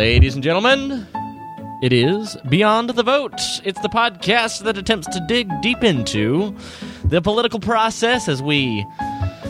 [0.00, 1.06] Ladies and gentlemen,
[1.82, 3.38] it is Beyond the Vote.
[3.64, 6.56] It's the podcast that attempts to dig deep into
[7.04, 8.86] the political process as we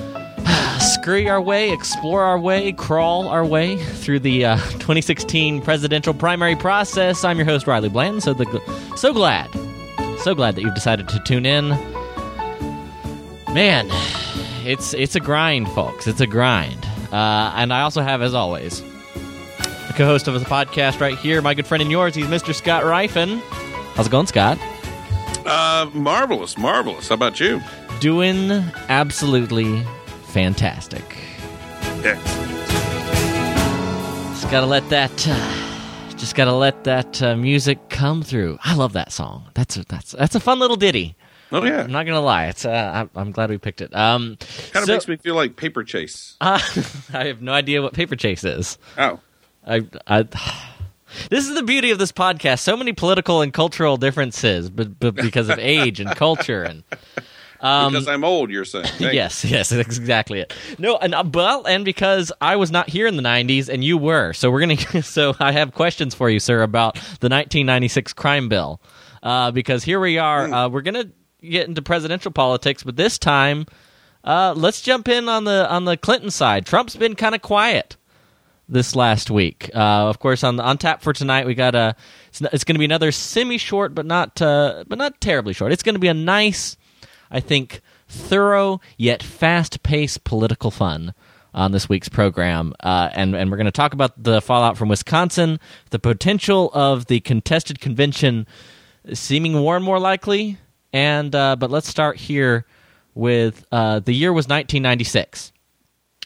[0.81, 6.57] scurry our way, explore our way, crawl our way through the uh, 2016 presidential primary
[6.57, 7.23] process.
[7.23, 8.25] I'm your host, Riley Bland.
[8.25, 8.45] So, the,
[8.97, 9.49] so glad,
[10.19, 11.69] so glad that you've decided to tune in.
[13.55, 13.87] Man,
[14.67, 16.09] it's it's a grind, folks.
[16.09, 16.85] It's a grind.
[17.13, 18.83] Uh, and I also have, as always,
[19.91, 22.15] the co-host of the podcast right here, my good friend and yours.
[22.15, 22.55] He's Mr.
[22.55, 23.41] Scott Rifen.
[23.95, 24.57] How's it going, Scott?
[25.45, 27.09] Uh, marvelous, marvelous.
[27.09, 27.61] How about you?
[27.99, 28.53] Doing
[28.89, 29.83] absolutely
[30.29, 31.03] fantastic.
[32.05, 32.51] Excellent.
[34.31, 38.61] Just gotta let that, uh, just gotta let that uh, music come through.
[38.63, 39.49] I love that song.
[39.55, 41.17] That's a, that's that's a fun little ditty.
[41.51, 42.47] Oh yeah, I'm not gonna lie.
[42.47, 43.93] It's uh, I'm, I'm glad we picked it.
[43.93, 44.39] Um,
[44.71, 46.37] kind of so- makes me feel like Paper Chase.
[46.41, 46.61] uh,
[47.13, 48.79] I have no idea what paper chase is.
[48.97, 49.19] Oh,
[49.67, 50.23] I, I,
[51.29, 52.61] this is the beauty of this podcast.
[52.61, 56.85] So many political and cultural differences, but, but because of age and culture and
[57.61, 58.51] um, because I'm old.
[58.51, 58.87] You're saying?
[58.87, 60.55] Thank yes, yes, that's exactly it.
[60.79, 63.99] No, and uh, well, and because I was not here in the '90s and you
[63.99, 64.77] were, so we're gonna.
[65.03, 68.81] So I have questions for you, sir, about the 1996 crime bill,
[69.23, 70.45] uh, because here we are.
[70.51, 71.11] Uh, we're gonna
[71.43, 73.67] get into presidential politics, but this time,
[74.25, 76.65] uh, let's jump in on the on the Clinton side.
[76.65, 77.97] Trump's been kind of quiet
[78.71, 79.71] this last week.
[79.75, 81.95] Uh, of course, on on tap for tonight, we got a.
[82.29, 85.73] It's, it's going to be another semi-short, but not uh, but not terribly short.
[85.73, 86.77] It's going to be a nice,
[87.31, 91.13] I think, thorough yet fast-paced political fun
[91.53, 94.89] on this week's program, uh, and and we're going to talk about the fallout from
[94.89, 95.59] Wisconsin,
[95.91, 98.47] the potential of the contested convention
[99.13, 100.59] seeming more and more likely,
[100.93, 102.65] and uh, but let's start here
[103.15, 105.53] with uh, the year was 1996.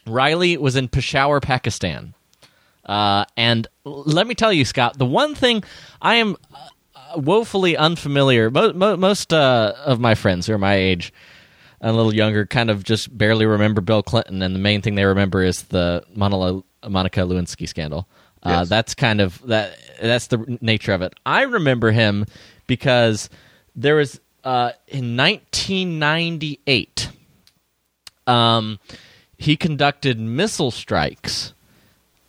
[0.06, 2.14] Riley was in Peshawar, Pakistan.
[2.86, 5.62] Uh, and let me tell you, Scott, the one thing
[6.02, 8.50] I am uh, woefully unfamiliar.
[8.50, 11.12] Mo- mo- most uh, of my friends who are my age
[11.80, 14.94] and a little younger kind of just barely remember Bill Clinton, and the main thing
[14.94, 18.06] they remember is the Monica, Monica Lewinsky scandal.
[18.42, 18.68] Uh, Yes.
[18.68, 19.74] That's kind of that.
[20.02, 21.14] That's the nature of it.
[21.24, 22.26] I remember him
[22.66, 23.30] because
[23.74, 27.08] there was uh, in 1998.
[28.26, 28.78] Um,
[29.38, 31.53] he conducted missile strikes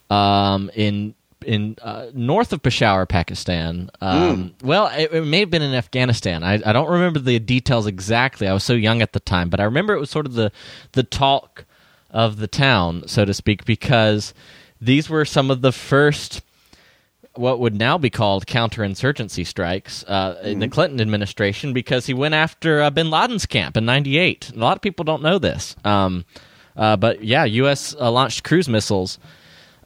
[0.10, 3.90] um, in in uh, north of Peshawar, Pakistan.
[4.02, 6.44] Um, Well, it, it may have been in Afghanistan.
[6.44, 8.48] I, I don't remember the details exactly.
[8.48, 10.52] I was so young at the time, but I remember it was sort of the
[10.94, 11.66] the talk
[12.10, 14.34] of the town, so to speak, because
[14.82, 16.42] these were some of the first
[17.36, 22.34] what would now be called counterinsurgency strikes uh, in the Clinton administration because he went
[22.34, 24.52] after uh, bin Laden's camp in 98.
[24.56, 25.76] A lot of people don't know this.
[25.84, 26.24] Um,
[26.78, 27.94] uh, but yeah, U.S.
[28.00, 29.20] Uh, launched cruise missiles.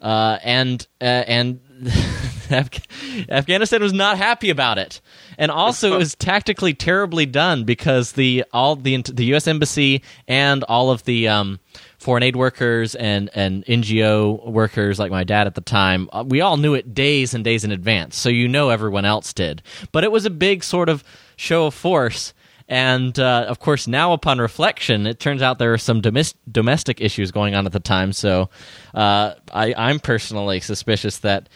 [0.01, 1.59] Uh, and uh, and
[2.49, 5.01] Af- Afghanistan was not happy about it,
[5.37, 9.47] and also it was tactically terribly done because the all the the U.S.
[9.47, 11.59] embassy and all of the um,
[11.97, 16.41] foreign aid workers and and NGO workers like my dad at the time, uh, we
[16.41, 19.61] all knew it days and days in advance, so you know everyone else did.
[19.91, 21.03] But it was a big sort of
[21.35, 22.33] show of force.
[22.69, 27.02] And uh, of course, now upon reflection, it turns out there are some domis- domestic
[27.02, 28.13] issues going on at the time.
[28.13, 28.52] So
[28.94, 31.50] uh, I, I'm personally suspicious that,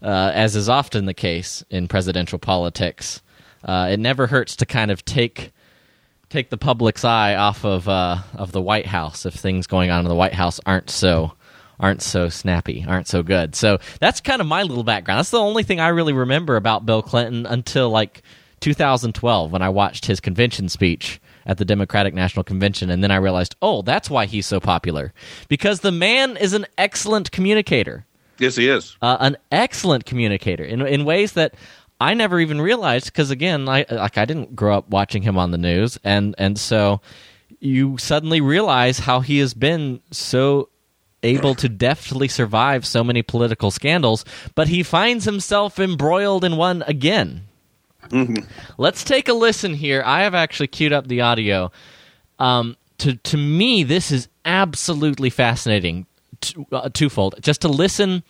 [0.00, 3.20] uh, as is often the case in presidential politics,
[3.64, 5.52] uh, it never hurts to kind of take
[6.28, 10.04] take the public's eye off of uh, of the White House if things going on
[10.04, 11.32] in the White House aren't so
[11.80, 13.56] aren't so snappy, aren't so good.
[13.56, 15.18] So that's kind of my little background.
[15.18, 18.22] That's the only thing I really remember about Bill Clinton until like
[18.60, 23.16] 2012 when I watched his convention speech at the Democratic National Convention and then I
[23.16, 25.12] realized, "Oh, that's why he's so popular."
[25.48, 28.04] Because the man is an excellent communicator
[28.38, 28.96] Yes, he is.
[29.02, 31.54] uh, an excellent communicator in in ways that
[32.00, 33.06] I never even realized.
[33.06, 36.58] Because again, I like I didn't grow up watching him on the news, and and
[36.58, 37.00] so
[37.58, 40.68] you suddenly realize how he has been so
[41.22, 44.24] able to deftly survive so many political scandals,
[44.54, 47.42] but he finds himself embroiled in one again.
[48.78, 50.02] Let's take a listen here.
[50.04, 51.70] I have actually queued up the audio.
[52.38, 56.06] Um, to to me, this is absolutely fascinating.
[56.40, 58.22] T- uh, twofold, just to listen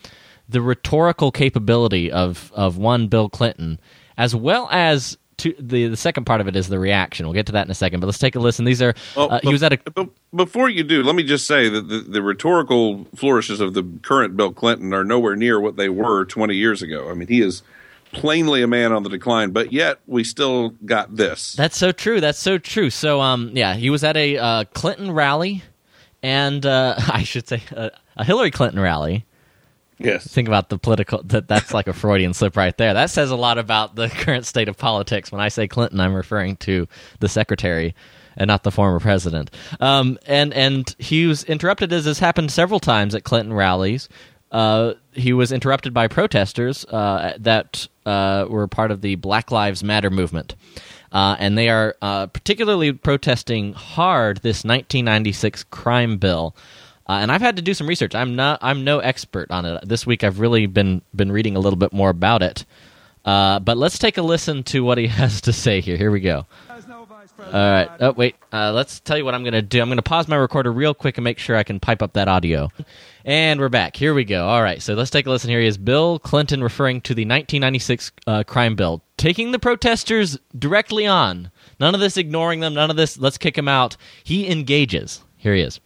[0.48, 3.78] the rhetorical capability of of one Bill Clinton,
[4.16, 7.26] as well as to the the second part of it is the reaction.
[7.26, 8.64] We'll get to that in a second, but let's take a listen.
[8.64, 11.68] These are Well, uh, he was at a before you do, let me just say
[11.68, 15.88] that the, the rhetorical flourishes of the current Bill Clinton are nowhere near what they
[15.88, 17.10] were 20 years ago.
[17.10, 17.62] I mean, he is
[18.12, 21.54] plainly a man on the decline, but yet we still got this.
[21.54, 22.20] That's so true.
[22.20, 22.90] That's so true.
[22.90, 25.62] So, um, yeah, he was at a uh, Clinton rally,
[26.22, 29.26] and uh, I should say uh, a Hillary Clinton rally,
[30.00, 30.26] Yes.
[30.26, 31.22] Think about the political.
[31.24, 32.94] That that's like a Freudian slip right there.
[32.94, 35.30] That says a lot about the current state of politics.
[35.30, 36.88] When I say Clinton, I'm referring to
[37.20, 37.94] the secretary
[38.36, 39.50] and not the former president.
[39.78, 44.08] Um, and and he was interrupted as has happened several times at Clinton rallies.
[44.50, 49.82] Uh, he was interrupted by protesters uh, that uh, were part of the Black Lives
[49.82, 50.54] Matter movement.
[51.12, 56.54] Uh, and they are uh, particularly protesting hard this 1996 crime bill.
[57.08, 58.14] Uh, and I've had to do some research.
[58.14, 58.60] I'm not.
[58.62, 59.88] I'm no expert on it.
[59.88, 62.64] This week, I've really been been reading a little bit more about it.
[63.24, 65.96] but let's take a listen to what he has to say here.
[65.96, 66.46] Here we go.
[67.38, 67.88] All right.
[68.00, 68.36] Oh, wait.
[68.52, 69.80] Uh, let's tell you what I'm going to do.
[69.80, 72.12] I'm going to pause my recorder real quick and make sure I can pipe up
[72.14, 72.70] that audio.
[73.24, 73.96] And we're back.
[73.96, 74.46] Here we go.
[74.46, 74.82] All right.
[74.82, 75.50] So let's take a listen.
[75.50, 80.38] Here he is Bill Clinton referring to the 1996 uh, crime bill, taking the protesters
[80.58, 81.50] directly on.
[81.78, 82.74] None of this ignoring them.
[82.74, 83.96] None of this, let's kick him out.
[84.24, 85.22] He engages.
[85.36, 85.80] Here he is.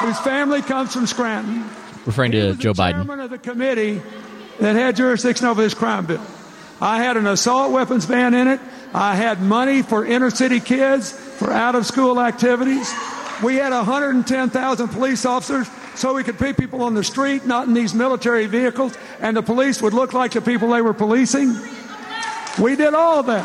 [0.00, 1.64] Whose family comes from Scranton.
[2.04, 2.92] Referring to Joe Biden.
[2.92, 4.02] Chairman of the committee
[4.58, 6.20] that had jurisdiction over this crime bill.
[6.80, 8.60] I had an assault weapons ban in it.
[8.94, 12.94] I had money for inner city kids for out of school activities.
[13.42, 17.74] We had 110,000 police officers so we could put people on the street, not in
[17.74, 21.56] these military vehicles, and the police would look like the people they were policing.
[22.60, 23.44] We did all that.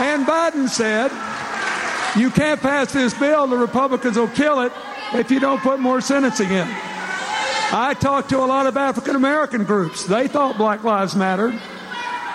[0.00, 1.10] And Biden said,
[2.18, 4.72] you can't pass this bill, the Republicans will kill it
[5.12, 6.66] if you don't put more sentencing in.
[7.70, 10.06] I talked to a lot of African American groups.
[10.06, 11.60] They thought Black Lives Mattered.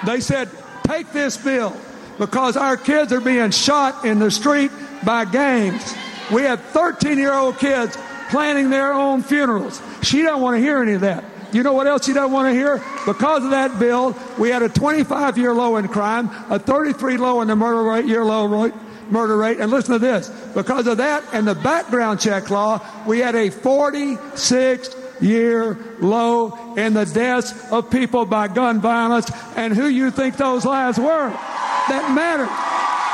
[0.05, 0.49] They said,
[0.83, 1.75] take this bill
[2.17, 4.71] because our kids are being shot in the street
[5.05, 5.95] by gangs.
[6.31, 7.97] We have 13 year old kids
[8.29, 9.81] planning their own funerals.
[10.01, 11.23] She don't want to hear any of that.
[11.51, 12.81] You know what else she doesn't want to hear?
[13.05, 17.41] Because of that bill, we had a 25 year low in crime, a 33 low
[17.41, 18.73] in the murder rate, year low rate,
[19.11, 19.59] murder rate.
[19.59, 20.29] And listen to this.
[20.55, 26.93] Because of that and the background check law, we had a 46 year low in
[26.93, 29.29] the deaths of people by gun violence.
[29.55, 31.29] And who you think those lives were?
[31.89, 32.49] That mattered.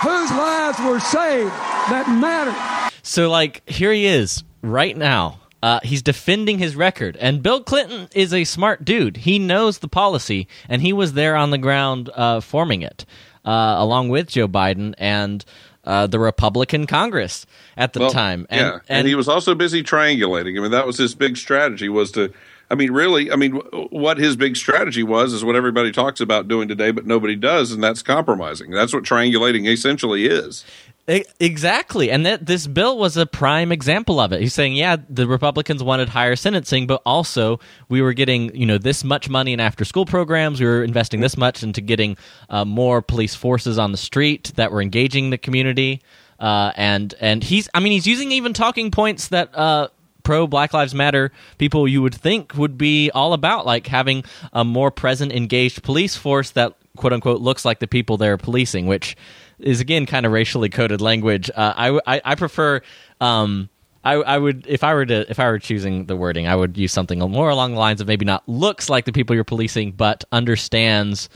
[0.01, 1.51] Whose lives were saved?
[1.89, 2.91] That mattered.
[3.03, 5.39] So, like, here he is right now.
[5.61, 7.17] Uh, he's defending his record.
[7.17, 9.17] And Bill Clinton is a smart dude.
[9.17, 13.05] He knows the policy, and he was there on the ground uh, forming it,
[13.45, 15.43] uh, along with Joe Biden and
[15.83, 17.45] uh, the Republican Congress
[17.77, 18.45] at the Well, time.
[18.49, 20.57] And, yeah, and, he was also busy triangulating.
[20.57, 22.33] I mean, that was his big strategy was to.
[22.71, 23.53] I mean, really, I mean,
[23.89, 27.71] what his big strategy was is what everybody talks about doing today, but nobody does,
[27.71, 28.69] and that's compromising.
[28.71, 30.63] That's what triangulating essentially is.
[31.39, 34.41] Exactly, and that this bill was a prime example of it.
[34.41, 38.77] He's saying, yeah, the Republicans wanted higher sentencing, but also we were getting, you know,
[38.77, 40.59] this much money in after-school programs.
[40.59, 42.15] We were investing this much into getting
[42.51, 46.03] uh, more police forces on the street that were engaging the community.
[46.39, 49.49] Uh, and and he's, I mean, he's using even talking points that.
[49.57, 49.87] Uh,
[50.29, 54.23] pro Black Lives Matter people you would think would be all about, like having
[54.53, 58.85] a more present, engaged police force that quote unquote looks like the people they're policing,
[58.85, 59.17] which
[59.57, 61.49] is again kind of racially coded language.
[61.49, 62.81] Uh, I, I I prefer.
[63.19, 63.69] Um,
[64.03, 66.77] I, I would if I were to if I were choosing the wording, I would
[66.77, 69.93] use something more along the lines of maybe not looks like the people you're policing,
[69.93, 71.27] but understands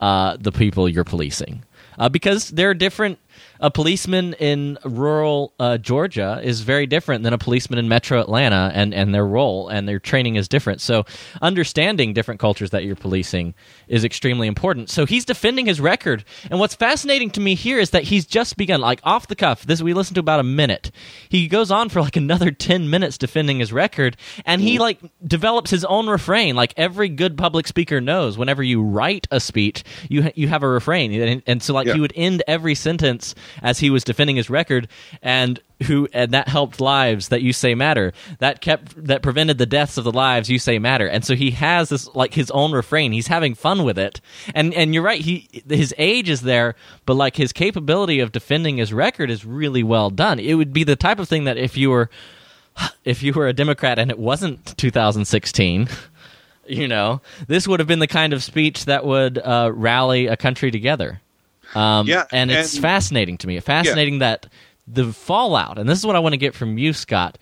[0.00, 1.62] uh, the people you're policing.
[2.00, 3.20] Uh, because there are different.
[3.62, 8.70] A policeman in rural uh, Georgia is very different than a policeman in Metro Atlanta,
[8.74, 10.80] and, and their role and their training is different.
[10.80, 11.04] So,
[11.42, 13.54] understanding different cultures that you're policing
[13.88, 14.88] is extremely important.
[14.88, 18.56] So, he's defending his record, and what's fascinating to me here is that he's just
[18.56, 19.64] begun, like off the cuff.
[19.64, 20.90] This we listened to about a minute.
[21.28, 25.70] He goes on for like another ten minutes defending his record, and he like develops
[25.70, 26.56] his own refrain.
[26.56, 30.62] Like every good public speaker knows, whenever you write a speech, you ha- you have
[30.62, 31.94] a refrain, and, and so like Yeah.
[31.94, 34.88] he would end every sentence as he was defending his record,
[35.22, 38.12] and who and that helped lives that you say matter.
[38.38, 41.06] That kept that prevented the deaths of the lives you say matter.
[41.06, 43.12] And so he has this like his own refrain.
[43.12, 44.20] He's having fun with it,
[44.54, 45.20] and and you're right.
[45.20, 46.74] He his age is there,
[47.06, 50.38] but like his capability of defending his record is really well done.
[50.38, 52.10] It would be the type of thing that if you were
[53.04, 55.88] if you were a Democrat and it wasn't 2016,
[56.66, 60.36] you know, this would have been the kind of speech that would uh, rally a
[60.36, 61.20] country together.
[61.74, 63.58] Um, Yeah, and it's and- fascinating to me.
[63.60, 64.46] Fascinating that
[64.86, 67.38] the fallout, and this is what I want to get from you, Scott.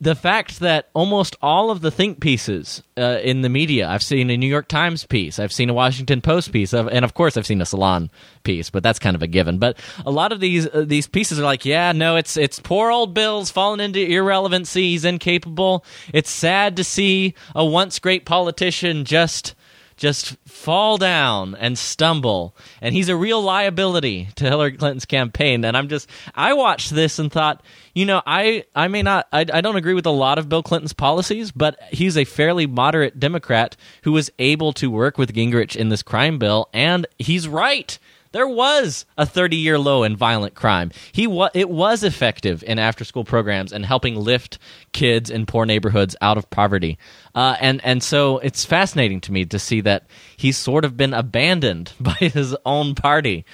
[0.00, 4.30] The fact that almost all of the think pieces uh, in the media, I've seen
[4.30, 7.36] a New York Times piece, I've seen a Washington Post piece, I've- and of course
[7.36, 8.10] I've seen a Salon
[8.42, 9.58] piece, but that's kind of a given.
[9.58, 12.90] But a lot of these uh, these pieces are like, yeah, no, it's it's poor
[12.90, 14.90] old Bill's fallen into irrelevancy.
[14.90, 15.84] He's incapable.
[16.12, 19.54] It's sad to see a once great politician just
[20.02, 22.56] just fall down and stumble.
[22.80, 25.64] And he's a real liability to Hillary Clinton's campaign.
[25.64, 27.62] And I'm just, I watched this and thought,
[27.94, 30.64] you know, I, I may not, I, I don't agree with a lot of Bill
[30.64, 35.76] Clinton's policies, but he's a fairly moderate Democrat who was able to work with Gingrich
[35.76, 36.68] in this crime bill.
[36.72, 37.96] And he's right
[38.32, 40.90] there was a 30 year low in violent crime.
[41.12, 44.58] He wa- it was effective in after school programs and helping lift
[44.92, 46.98] kids in poor neighborhoods out of poverty.
[47.34, 51.14] Uh, and and so it's fascinating to me to see that he's sort of been
[51.14, 53.44] abandoned by his own party.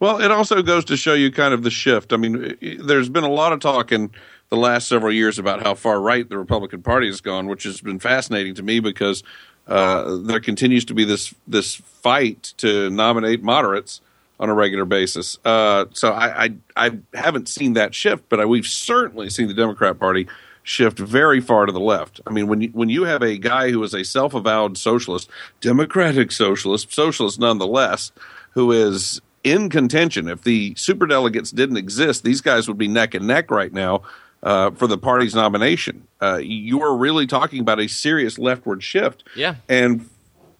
[0.00, 2.12] Well, it also goes to show you kind of the shift.
[2.12, 4.10] I mean, there's been a lot of talk in
[4.48, 7.80] the last several years about how far right the Republican Party has gone, which has
[7.80, 9.22] been fascinating to me because
[9.66, 14.00] uh, there continues to be this this fight to nominate moderates
[14.38, 15.38] on a regular basis.
[15.44, 19.54] Uh, so I, I, I haven't seen that shift, but I, we've certainly seen the
[19.54, 20.26] Democrat Party
[20.64, 22.20] shift very far to the left.
[22.26, 25.30] I mean, when you, when you have a guy who is a self avowed socialist,
[25.60, 28.12] democratic socialist, socialist nonetheless,
[28.50, 30.26] who is in contention.
[30.26, 34.02] If the superdelegates didn't exist, these guys would be neck and neck right now
[34.44, 36.06] uh, for the party's nomination.
[36.20, 39.24] Uh, you are really talking about a serious leftward shift.
[39.34, 39.56] Yeah.
[39.68, 40.08] And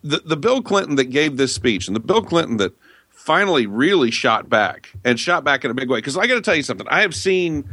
[0.02, 2.72] the, the Bill Clinton that gave this speech and the Bill Clinton that
[3.10, 5.98] finally really shot back and shot back in a big way.
[5.98, 6.88] Because I got to tell you something.
[6.88, 7.68] I have seen,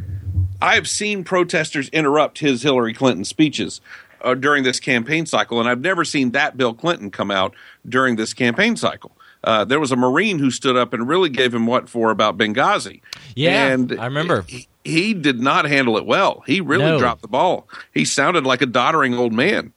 [0.62, 3.82] I have seen protesters interrupt his Hillary Clinton speeches
[4.22, 7.56] uh, during this campaign cycle, and I've never seen that Bill Clinton come out
[7.88, 9.12] during this campaign cycle.
[9.44, 12.38] Uh, there was a Marine who stood up and really gave him what for about
[12.38, 13.02] Benghazi.
[13.36, 14.44] Yeah, and I remember.
[14.44, 16.44] He, he did not handle it well.
[16.48, 17.00] He really No.
[17.00, 17.68] dropped the ball.
[17.94, 19.74] He sounded like a doddering old man.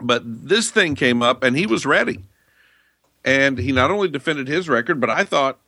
[0.00, 2.20] But this thing came up and he was ready.
[3.24, 5.58] And he not only defended his record, but I thought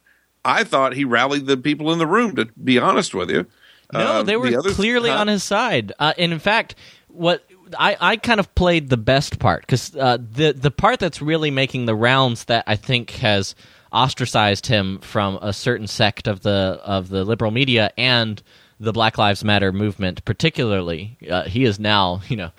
[0.45, 3.47] I thought he rallied the people in the room to be honest with you.
[3.93, 5.17] No, Uh, they were the other- clearly huh?
[5.19, 5.93] on his side.
[5.99, 6.77] Uh, and in fact,
[7.09, 7.45] what
[7.79, 11.51] I, I kind of played the best part because uh, the the part that's really
[11.51, 13.55] making the rounds that I think has
[13.93, 18.43] ostracized him from a certain sect of the of the liberal media and
[18.79, 21.19] the Black Lives Matter movement, particularly.
[21.31, 22.51] Uh, he is now, you know,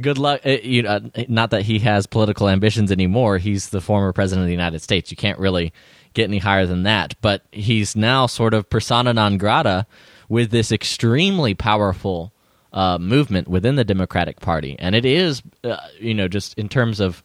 [0.00, 0.42] good luck.
[0.44, 3.38] Uh, you know, not that he has political ambitions anymore.
[3.38, 5.10] He's the former president of the United States.
[5.10, 5.72] You can't really
[6.12, 7.14] get any higher than that.
[7.20, 9.86] But he's now sort of persona non grata
[10.28, 12.32] with this extremely powerful
[12.72, 17.00] uh, movement within the Democratic Party, and it is, uh, you know, just in terms
[17.00, 17.24] of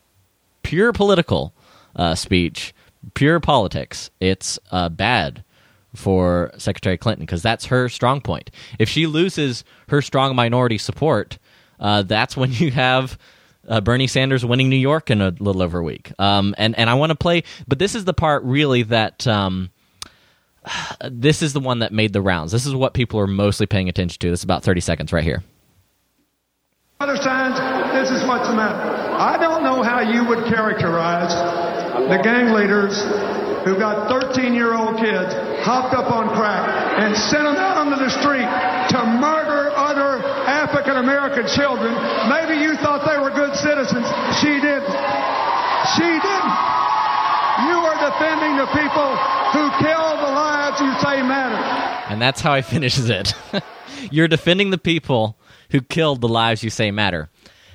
[0.64, 1.54] pure political
[1.96, 2.74] uh, speech,
[3.14, 5.44] pure politics, it's uh, bad
[5.96, 8.52] for Secretary Clinton because that's her strong point.
[8.80, 11.38] If she loses her strong minority support,
[11.80, 13.18] uh, that's when you have
[13.68, 16.12] uh, Bernie Sanders winning New York in a little over a week.
[16.20, 19.26] Um, and and I want to play, but this is the part really that.
[19.28, 19.72] Um,
[21.12, 22.52] this is the one that made the rounds.
[22.52, 24.30] This is what people are mostly paying attention to.
[24.30, 25.44] This is about 30 seconds right here.
[27.02, 27.60] Signs,
[27.94, 28.90] this is what's the matter.
[29.16, 31.34] I don't know how you would characterize
[32.10, 33.02] the gang leaders
[33.66, 35.34] who got 13 year old kids
[35.66, 36.70] hopped up on crack
[37.02, 38.46] and sent them out onto the street
[38.94, 41.94] to murder other African American children.
[42.30, 44.06] Maybe you thought they were good citizens.
[44.38, 44.94] She didn't.
[45.98, 46.54] She didn't.
[47.66, 49.10] You are defending the people
[49.54, 51.56] who killed the lives you say matter.
[52.14, 53.34] And that's how he finishes it.
[54.12, 55.38] You're defending the people
[55.72, 57.30] who killed the lives you say matter.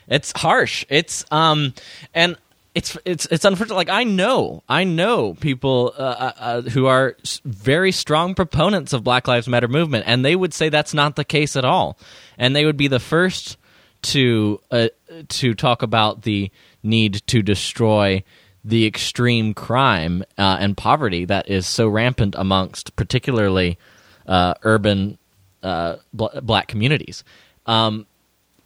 [0.07, 0.85] It's harsh.
[0.89, 1.75] It's um
[2.15, 2.37] and
[2.75, 3.75] it's it's it's unfortunate.
[3.75, 9.03] Like I know, I know people uh, uh, uh, who are very strong proponents of
[9.03, 11.99] Black Lives Matter movement, and they would say that's not the case at all,
[12.39, 13.57] and they would be the first
[14.03, 14.89] to uh,
[15.29, 16.50] to talk about the
[16.83, 18.23] need to destroy
[18.65, 23.79] the extreme crime uh, and poverty that is so rampant amongst particularly
[24.27, 25.19] uh, urban
[25.62, 27.25] bl- black communities.
[27.67, 28.07] Um,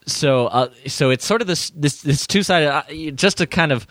[0.06, 3.72] so uh, so it's sort of this this this two sided uh, just to kind
[3.72, 3.86] of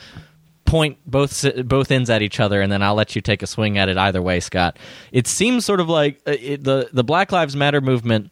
[0.65, 3.77] point both both ends at each other, and then I'll let you take a swing
[3.77, 4.77] at it either way, Scott.
[5.11, 8.31] It seems sort of like uh, it, the the Black Lives Matter movement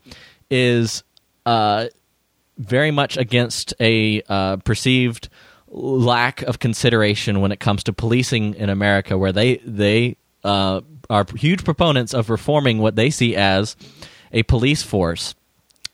[0.49, 1.03] is
[1.45, 1.87] uh,
[2.57, 5.29] very much against a uh, perceived
[5.67, 11.25] lack of consideration when it comes to policing in America, where they they uh, are
[11.35, 13.75] huge proponents of reforming what they see as
[14.31, 15.35] a police force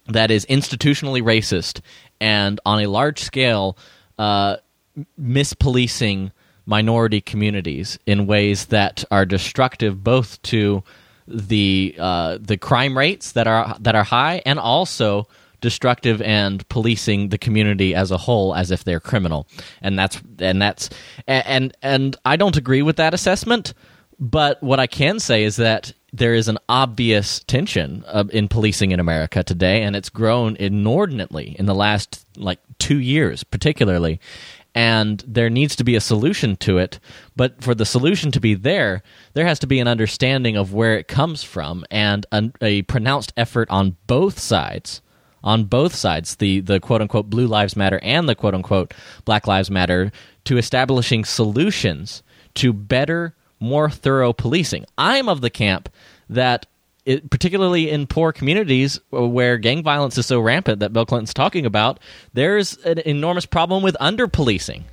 [0.08, 1.82] that is institutionally racist
[2.20, 3.78] and on a large scale
[4.18, 4.58] uh,
[5.20, 6.32] mispolicing
[6.66, 10.84] minority communities in ways that are destructive both to
[11.28, 15.28] the uh, the crime rates that are that are high and also
[15.60, 19.48] destructive and policing the community as a whole as if they're criminal.
[19.82, 20.90] And that's and that's
[21.28, 23.74] and and I don't agree with that assessment
[24.20, 28.92] but what I can say is that there is an obvious tension uh, in policing
[28.92, 34.20] in America today, and it's grown inordinately in the last like two years, particularly.
[34.78, 37.00] and there needs to be a solution to it.
[37.36, 39.02] But for the solution to be there,
[39.34, 43.34] there has to be an understanding of where it comes from and a, a pronounced
[43.36, 45.02] effort on both sides.
[45.44, 48.94] On both sides, the, the quote unquote Blue Lives Matter and the quote unquote
[49.26, 50.12] Black Lives Matter,
[50.46, 52.22] to establishing solutions
[52.54, 54.86] to better, more thorough policing.
[54.98, 55.90] I'm of the camp
[56.30, 56.66] that
[57.06, 61.34] it, particularly in poor communities uh, where gang violence is so rampant that Bill Clinton's
[61.34, 62.00] talking about,
[62.34, 64.84] there's an enormous problem with under policing.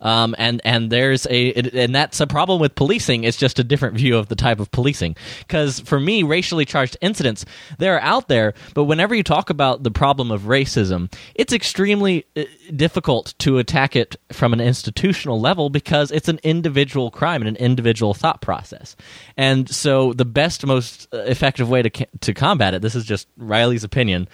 [0.00, 3.24] Um, and and there's a and that's a problem with policing.
[3.24, 5.16] It's just a different view of the type of policing.
[5.40, 7.44] Because for me, racially charged incidents
[7.78, 12.44] they're out there, but whenever you talk about the problem of racism, it's extremely uh,
[12.74, 17.56] difficult to attack it from an institutional level because it's an individual crime and an
[17.56, 18.96] individual thought process.
[19.36, 21.90] And so, the best, most uh, effective way to
[22.20, 22.82] to combat it.
[22.82, 24.28] This is just Riley's opinion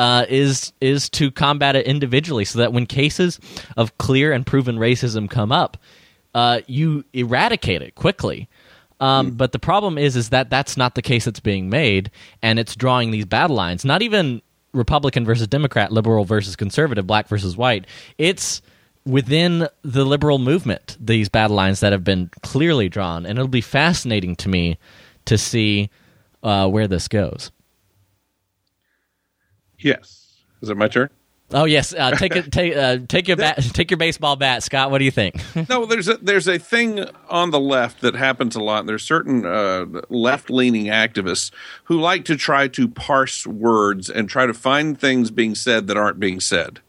[0.00, 3.38] uh, is is to combat it individually, so that when cases
[3.76, 5.76] of clear and proven racism come up,
[6.34, 8.48] uh, you eradicate it quickly.
[8.98, 9.36] Um, mm.
[9.36, 12.74] But the problem is, is that that's not the case that's being made, and it's
[12.76, 13.84] drawing these battle lines.
[13.84, 14.40] Not even
[14.72, 17.86] Republican versus Democrat, liberal versus conservative, black versus white.
[18.16, 18.62] It's
[19.04, 23.60] within the liberal movement these battle lines that have been clearly drawn, and it'll be
[23.60, 24.78] fascinating to me
[25.26, 25.90] to see
[26.42, 27.50] uh, where this goes.
[29.80, 30.36] Yes.
[30.62, 31.10] Is it my turn?
[31.52, 34.90] Oh yes, uh, take it, take uh, take your bat, take your baseball bat, Scott.
[34.90, 35.42] What do you think?
[35.68, 38.86] no, there's a there's a thing on the left that happens a lot.
[38.86, 41.50] There's certain uh, left leaning activists
[41.84, 45.96] who like to try to parse words and try to find things being said that
[45.96, 46.80] aren't being said.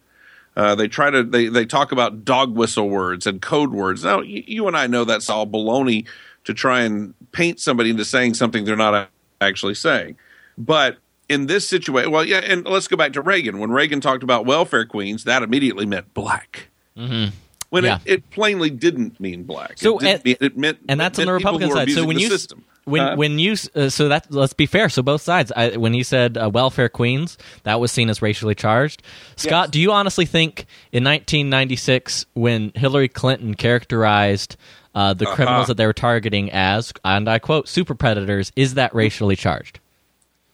[0.55, 4.03] Uh, they try to they they talk about dog whistle words and code words.
[4.03, 6.05] Now you, you and I know that's all baloney
[6.43, 10.17] to try and paint somebody into saying something they're not actually saying,
[10.57, 10.97] but
[11.31, 13.59] in this situation, well, yeah, and let's go back to Reagan.
[13.59, 16.67] When Reagan talked about welfare queens, that immediately meant black.
[16.97, 17.33] Mm-hmm.
[17.69, 17.99] When yeah.
[18.05, 19.77] it, it, plainly didn't mean black.
[19.77, 21.89] So it, and, mean, it meant, and that's on the Republican side.
[21.91, 22.65] So when you system.
[22.83, 24.89] when uh, when you uh, so that let's be fair.
[24.89, 25.53] So both sides.
[25.55, 29.03] I, when he said uh, welfare queens, that was seen as racially charged.
[29.37, 29.71] Scott, yes.
[29.71, 34.57] do you honestly think in 1996 when Hillary Clinton characterized
[34.93, 35.35] uh, the uh-huh.
[35.35, 39.79] criminals that they were targeting as, and I quote, super predators, is that racially charged?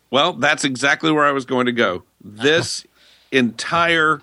[0.09, 2.03] Well, that's exactly where I was going to go.
[2.21, 2.85] This
[3.31, 4.21] entire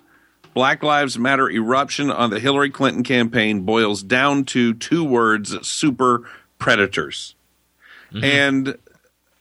[0.55, 6.29] Black Lives Matter eruption on the Hillary Clinton campaign boils down to two words super
[6.59, 7.35] predators.
[8.13, 8.25] Mm-hmm.
[8.25, 8.79] And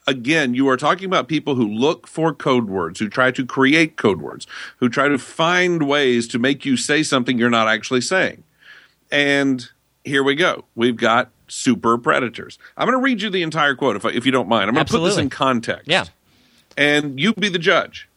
[0.07, 3.95] again, you are talking about people who look for code words, who try to create
[3.95, 8.01] code words, who try to find ways to make you say something you're not actually
[8.01, 8.43] saying.
[9.11, 9.69] And
[10.03, 10.65] here we go.
[10.73, 12.57] We've got super predators.
[12.75, 14.67] I'm going to read you the entire quote if, if you don't mind.
[14.67, 15.87] I'm going to put this in context.
[15.87, 16.05] Yeah
[16.77, 18.09] and you be the judge.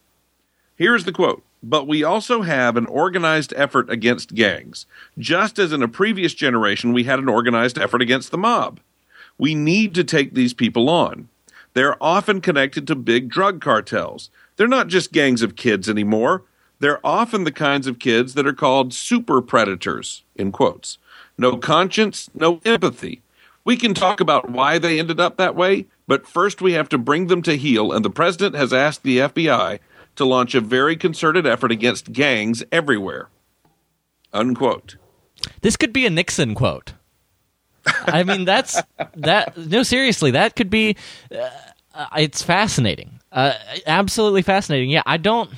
[0.76, 1.42] Here's the quote.
[1.62, 4.86] But we also have an organized effort against gangs,
[5.18, 8.78] just as in a previous generation we had an organized effort against the mob.
[9.38, 11.28] We need to take these people on.
[11.74, 14.30] They're often connected to big drug cartels.
[14.56, 16.42] They're not just gangs of kids anymore.
[16.78, 20.98] They're often the kinds of kids that are called super predators, in quotes.
[21.36, 23.22] No conscience, no empathy.
[23.66, 26.98] We can talk about why they ended up that way, but first, we have to
[26.98, 29.80] bring them to heel, and the president has asked the FBI
[30.14, 33.28] to launch a very concerted effort against gangs everywhere.
[34.32, 34.96] Unquote.
[35.62, 36.92] This could be a Nixon quote.
[37.84, 38.80] I mean, that's
[39.16, 39.56] that.
[39.56, 40.96] No, seriously, that could be.
[41.32, 43.18] Uh, it's fascinating.
[43.32, 44.90] Uh, absolutely fascinating.
[44.90, 45.50] Yeah, I don't.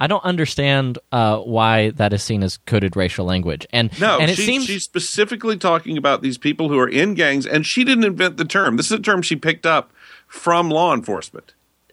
[0.00, 3.66] I don't understand uh, why that is seen as coded racial language.
[3.70, 7.12] And no, and it she, seems she's specifically talking about these people who are in
[7.12, 8.78] gangs, and she didn't invent the term.
[8.78, 9.92] This is a term she picked up
[10.26, 11.52] from law enforcement.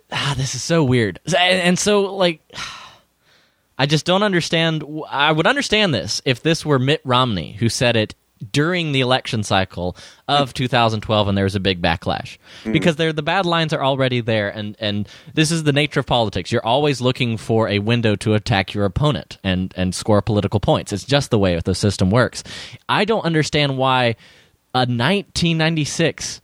[0.10, 1.20] Ah, this is so weird.
[1.38, 2.42] And so, like,
[3.78, 4.86] I just don't understand.
[5.10, 8.16] I would understand this if this were Mitt Romney who said it
[8.52, 9.96] during the election cycle
[10.28, 12.38] of 2012 and there was a big backlash.
[12.64, 12.74] Mm.
[12.74, 16.52] because the bad lines are already there and and this is the nature of politics.
[16.52, 20.94] You're always looking for a window to attack your opponent and and score political points.
[20.94, 22.44] It's just the way the system works.
[22.88, 24.16] I don't understand why
[24.74, 26.42] a 1996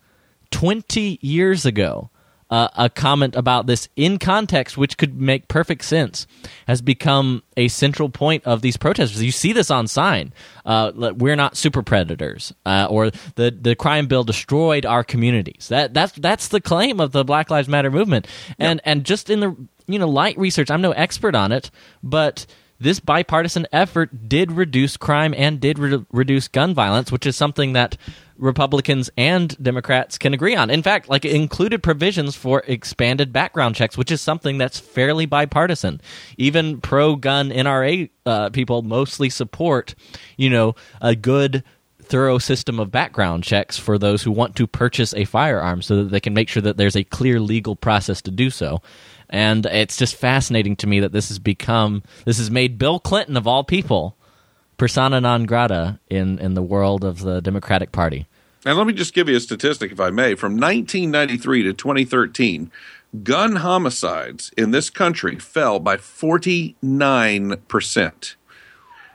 [0.51, 2.09] 20 years ago
[2.53, 6.27] uh, a comment about this in context, which could make perfect sense,
[6.67, 9.23] has become a central point of these protesters.
[9.23, 10.31] You see this on sign.
[10.63, 15.67] Uh, we're not super predators, uh, or the the crime bill destroyed our communities.
[15.69, 18.27] That that's that's the claim of the Black Lives Matter movement.
[18.59, 18.83] And yep.
[18.85, 21.71] and just in the you know light research, I'm no expert on it,
[22.03, 22.45] but
[22.79, 27.73] this bipartisan effort did reduce crime and did re- reduce gun violence, which is something
[27.73, 27.97] that
[28.37, 30.69] Republicans and Democrats can agree on.
[30.69, 35.25] In fact, like it included provisions for expanded background checks, which is something that's fairly
[35.25, 36.01] bipartisan.
[36.37, 39.95] Even pro-gun NRA uh, people mostly support,
[40.37, 41.63] you know, a good
[42.03, 46.09] thorough system of background checks for those who want to purchase a firearm so that
[46.09, 48.81] they can make sure that there's a clear legal process to do so.
[49.29, 53.37] And it's just fascinating to me that this has become this has made Bill Clinton
[53.37, 54.17] of all people
[54.77, 58.27] persona non grata in in the world of the Democratic Party.
[58.65, 60.35] And let me just give you a statistic, if I may.
[60.35, 62.71] From 1993 to 2013,
[63.23, 68.35] gun homicides in this country fell by 49%.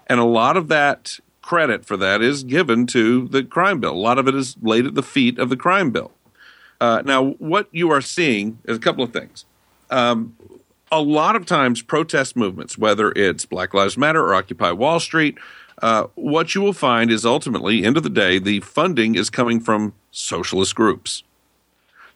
[0.06, 3.92] And a lot of that credit for that is given to the crime bill.
[3.92, 6.12] A lot of it is laid at the feet of the crime bill.
[6.80, 9.46] Uh, now, what you are seeing is a couple of things.
[9.90, 10.36] Um,
[10.90, 15.38] a lot of times, protest movements, whether it's Black Lives Matter or Occupy Wall Street,
[15.82, 19.60] uh, what you will find is ultimately, end of the day, the funding is coming
[19.60, 21.22] from socialist groups.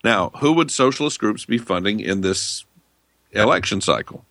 [0.03, 2.65] Now, who would socialist groups be funding in this
[3.31, 4.25] election cycle?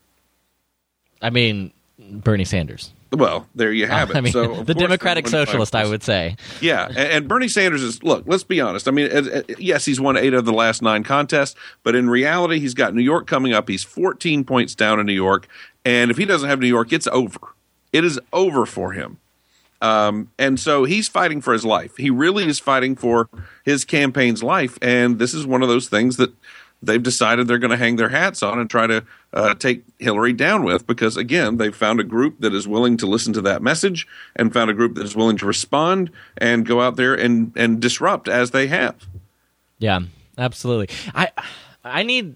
[1.21, 2.91] I mean, Bernie Sanders.
[3.11, 4.15] Well, there you have it.
[4.15, 6.37] I mean, so, the Democratic Socialist, I would say.
[6.61, 8.23] Yeah, and, and, Bernie Sanders is look.
[8.25, 8.87] Let's be honest.
[8.87, 12.09] I mean, as, as, yes, he's won eight of the last nine contests, but in
[12.09, 13.67] reality, he's got New York coming up.
[13.67, 15.47] He's 14 points down in New York,
[15.83, 17.39] and if he doesn't have New York, it's over.
[17.91, 19.17] It is over for him.
[19.81, 21.97] Um, and so he's fighting for his life.
[21.97, 23.29] He really is fighting for
[23.65, 26.31] his campaign's life, and this is one of those things that
[26.81, 30.33] they've decided they're going to hang their hats on and try to uh, take Hillary
[30.33, 33.61] down with because, again, they've found a group that is willing to listen to that
[33.61, 37.53] message and found a group that is willing to respond and go out there and,
[37.55, 38.95] and disrupt as they have.
[39.77, 40.01] Yeah,
[40.37, 40.89] absolutely.
[41.13, 41.29] I
[41.83, 42.35] I need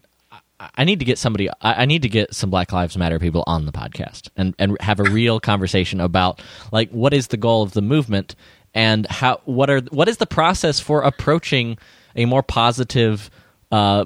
[0.59, 1.49] I need to get somebody.
[1.61, 4.99] I need to get some Black Lives Matter people on the podcast and and have
[4.99, 8.35] a real conversation about like what is the goal of the movement
[8.73, 11.77] and how what are what is the process for approaching
[12.15, 13.29] a more positive
[13.71, 14.05] uh,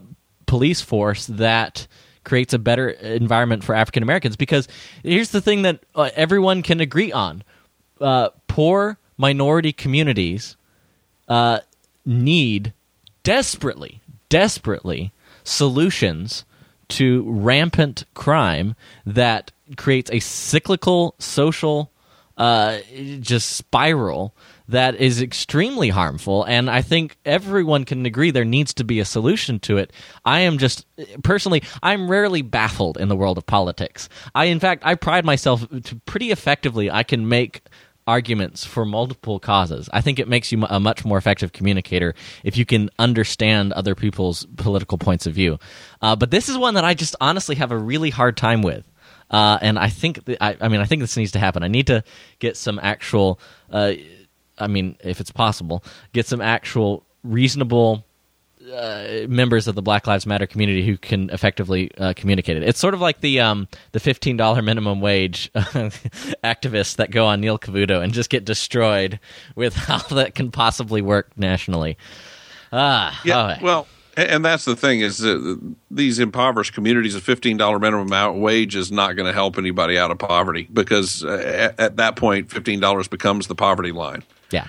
[0.50, 1.88] police force that
[2.24, 4.36] creates a better environment for African Americans.
[4.36, 4.68] Because
[5.04, 7.44] here's the thing that uh, everyone can agree on:
[8.02, 10.58] uh, poor minority communities
[11.28, 11.60] uh,
[12.06, 12.74] need
[13.24, 15.12] desperately, desperately
[15.44, 16.46] solutions
[16.90, 21.92] to rampant crime that creates a cyclical social
[22.38, 22.80] uh,
[23.20, 24.34] just spiral
[24.70, 29.06] that is extremely harmful and i think everyone can agree there needs to be a
[29.06, 29.92] solution to it.
[30.24, 30.86] I am just
[31.24, 34.10] personally i'm rarely baffled in the world of politics.
[34.34, 37.62] I in fact i pride myself to pretty effectively i can make
[38.08, 39.88] arguments for multiple causes.
[39.94, 43.94] I think it makes you a much more effective communicator if you can understand other
[43.94, 45.60] people's political points of view.
[46.02, 48.84] Uh, but this is one that i just honestly have a really hard time with.
[49.30, 51.62] Uh, and I think, th- I, I, mean, I think this needs to happen.
[51.62, 52.04] I need to
[52.40, 53.94] get some actual uh,
[54.60, 58.06] I mean, if it's possible, get some actual reasonable
[58.74, 62.63] uh, members of the Black Lives Matter community who can effectively uh, communicate it.
[62.63, 67.41] It's sort of like the um, the fifteen dollar minimum wage activists that go on
[67.41, 69.19] Neil Cavuto and just get destroyed
[69.56, 71.98] with how that can possibly work nationally.
[72.72, 73.58] Ah, yeah.
[73.60, 73.63] Oh.
[73.63, 78.76] Well, and that's the thing is that these impoverished communities, a fifteen dollar minimum wage
[78.76, 82.52] is not going to help anybody out of poverty because uh, at, at that point,
[82.52, 84.24] fifteen dollars becomes the poverty line.
[84.52, 84.68] Yeah.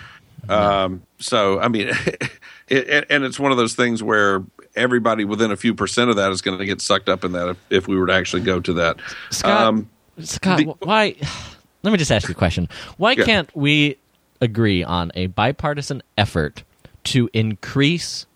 [0.48, 1.90] Um, so I mean,
[2.68, 4.42] it, and it's one of those things where
[4.74, 7.48] everybody within a few percent of that is going to get sucked up in that
[7.48, 8.96] if, if, we were to actually go to that.
[9.30, 9.90] Scott, um,
[10.20, 11.16] Scott, the, why?
[11.82, 12.68] Let me just ask you a question.
[12.98, 13.24] Why yeah.
[13.24, 13.96] can't we
[14.40, 16.62] agree on a bipartisan effort
[17.04, 18.26] to increase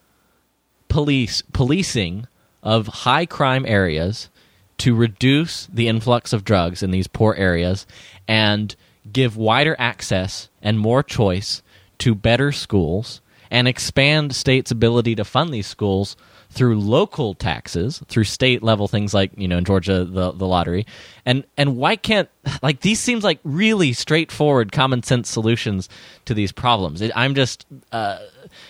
[0.89, 2.27] police policing
[2.63, 4.31] of high crime areas
[4.79, 7.87] to reduce the influx of drugs in these poor areas
[8.27, 8.75] and
[9.11, 11.63] give wider access and more choice
[11.99, 16.17] to better schools and expand states' ability to fund these schools
[16.51, 20.87] through local taxes, through state level things like you know in Georgia the the lottery,
[21.27, 22.29] and and why can't
[22.63, 25.89] like these seems like really straightforward common sense solutions
[26.25, 27.01] to these problems.
[27.01, 28.19] It, I'm just uh,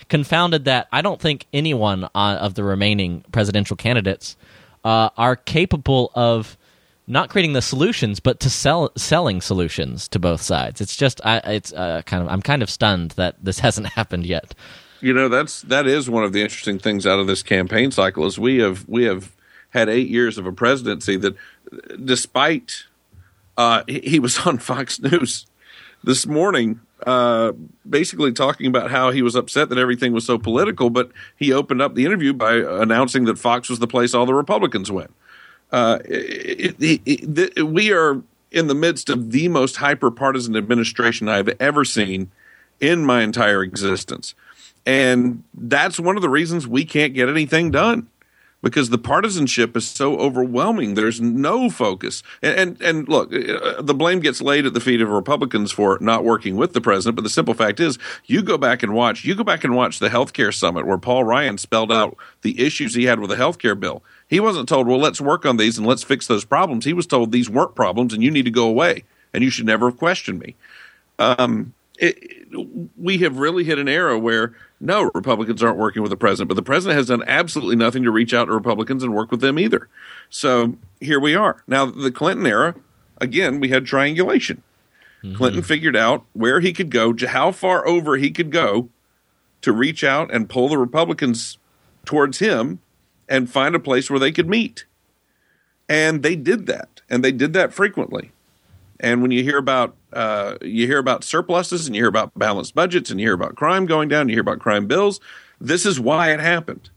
[0.09, 4.37] confounded that I don't think anyone uh, of the remaining presidential candidates
[4.85, 6.57] uh, are capable of
[7.07, 10.81] not creating the solutions, but to sell selling solutions to both sides.
[10.81, 14.27] It's just I, it's uh, kind of I'm kind of stunned that this hasn't happened
[14.27, 14.55] yet.
[15.01, 18.25] You know that's that is one of the interesting things out of this campaign cycle
[18.27, 19.35] is we have we have
[19.71, 21.35] had eight years of a presidency that,
[22.03, 22.85] despite
[23.57, 25.47] uh, he, was on Fox News
[26.03, 27.53] this morning, uh,
[27.89, 31.83] basically talking about how he was upset that everything was so political, but he opened
[31.83, 35.13] up the interview by announcing that Fox was the place all the Republicans went.
[35.75, 41.29] Uh, it, it, it, we are in the midst of the most hyper partisan administration
[41.29, 42.31] I've ever seen
[42.79, 44.37] in my entire existence.
[44.87, 48.07] And that's one of the reasons we can't get anything done
[48.65, 50.95] because the partisanship is so overwhelming.
[50.95, 52.23] There's no focus.
[52.43, 55.99] And, and, and look, uh, the blame gets laid at the feet of Republicans for
[56.01, 57.15] not working with the president.
[57.15, 59.99] But the simple fact is, you go back and watch, you go back and watch
[59.99, 63.79] the healthcare summit where Paul Ryan spelled out the issues he had with the healthcare
[63.79, 64.03] bill.
[64.27, 66.87] He wasn't told, well, let's work on these and let's fix those problems.
[66.87, 69.67] He was told these weren't problems and you need to go away and you should
[69.67, 70.57] never have questioned me.
[71.19, 72.19] Um, it,
[72.97, 76.55] we have really hit an era where no, Republicans aren't working with the president, but
[76.55, 79.59] the president has done absolutely nothing to reach out to Republicans and work with them
[79.59, 79.89] either.
[80.29, 81.63] So here we are.
[81.67, 82.75] Now, the Clinton era,
[83.19, 84.63] again, we had triangulation.
[85.23, 85.37] Mm-hmm.
[85.37, 88.91] Clinton figured out where he could go, how far over he could go
[89.63, 91.57] to reach out and pull the Republicans
[92.05, 92.81] towards him
[93.27, 94.85] and find a place where they could meet.
[95.89, 98.33] And they did that, and they did that frequently.
[99.01, 102.75] And when you hear about uh, you hear about surpluses and you hear about balanced
[102.75, 105.21] budgets and you hear about crime going down, you hear about crime bills.
[105.61, 106.91] This is why it happened.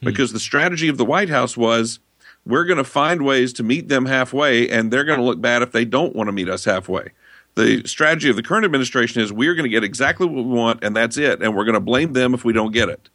[0.00, 0.06] Hmm.
[0.06, 1.98] Because the strategy of the White House was
[2.46, 5.62] we're going to find ways to meet them halfway, and they're going to look bad
[5.62, 7.10] if they don't want to meet us halfway.
[7.54, 10.82] The strategy of the current administration is we're going to get exactly what we want,
[10.82, 13.08] and that's it, and we're going to blame them if we don't get it.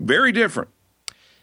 [0.00, 0.70] Very different.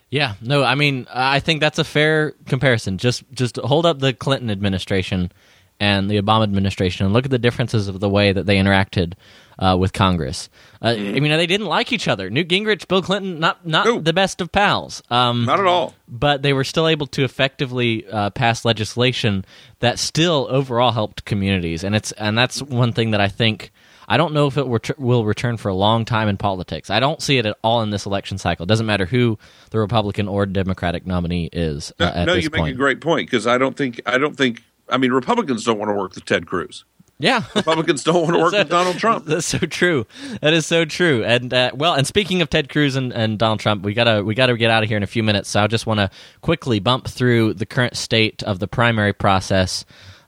[0.08, 2.98] Yeah, no, I mean, I think that's a fair comparison.
[2.98, 5.32] Just just hold up the Clinton administration
[5.80, 9.14] and the Obama administration and look at the differences of the way that they interacted
[9.58, 10.48] uh, with Congress.
[10.80, 10.88] Uh.
[10.88, 12.30] I mean, they didn't like each other.
[12.30, 14.00] Newt Gingrich, Bill Clinton, not not no.
[14.00, 15.02] the best of pals.
[15.10, 15.94] Um, not at all.
[16.08, 19.44] But they were still able to effectively uh, pass legislation
[19.80, 23.72] that still overall helped communities, and it's and that's one thing that I think.
[24.08, 26.90] I don't know if it ret- will return for a long time in politics.
[26.90, 28.64] I don't see it at all in this election cycle.
[28.64, 29.38] It doesn't matter who
[29.70, 31.92] the Republican or Democratic nominee is.
[32.00, 32.64] Uh, no, you point.
[32.64, 35.78] make a great point because I don't think I don't think I mean, Republicans don't
[35.78, 36.84] want to work with Ted Cruz.
[37.18, 39.24] Yeah, Republicans don't want to work so, with Donald Trump.
[39.26, 40.06] That's so true.
[40.40, 41.24] That is so true.
[41.24, 44.34] And uh, well, and speaking of Ted Cruz and, and Donald Trump, we gotta we
[44.34, 45.48] gotta get out of here in a few minutes.
[45.48, 49.84] So I just want to quickly bump through the current state of the primary process.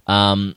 [0.07, 0.55] Um,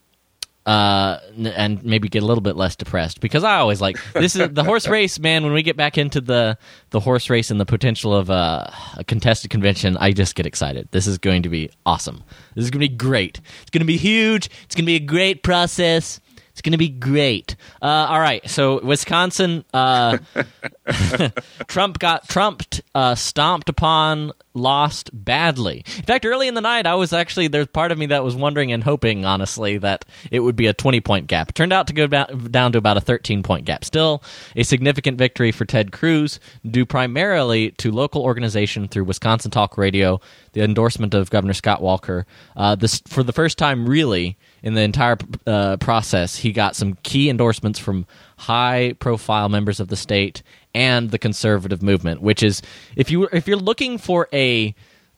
[0.67, 1.19] uh,
[1.56, 4.65] and maybe get a little bit less depressed because I always like this is the
[4.65, 5.43] horse race, man.
[5.43, 6.58] When we get back into the
[6.89, 10.89] the horse race and the potential of uh, a contested convention, I just get excited.
[10.91, 12.21] This is going to be awesome.
[12.53, 13.39] This is going to be great.
[13.62, 14.47] It's going to be huge.
[14.65, 16.19] It's going to be a great process.
[16.58, 17.56] It's going to be great.
[17.84, 20.17] Uh, all right, so Wisconsin, uh,
[21.67, 25.84] Trump got trumped, uh, stomped upon, lost badly.
[25.97, 28.36] In fact, early in the night, I was actually there's part of me that was
[28.36, 31.50] wondering and hoping, honestly, that it would be a 20 point gap.
[31.50, 33.86] It turned out to go down to about a 13 point gap.
[33.86, 34.23] Still,
[34.56, 40.19] a significant victory for Ted Cruz, due primarily to local organization through Wisconsin Talk Radio,
[40.54, 42.26] the endorsement of Governor Scott Walker.
[42.56, 46.95] Uh, this for the first time, really in the entire uh, process, he got some
[47.04, 48.06] key endorsements from
[48.38, 50.43] high profile members of the state
[50.78, 52.62] and the conservative movement, which is
[52.96, 54.76] if you if you're looking for a